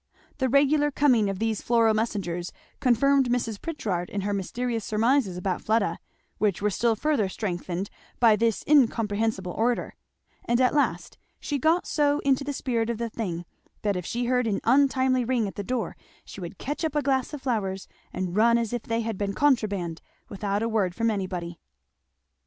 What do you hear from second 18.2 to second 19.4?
run as if they had been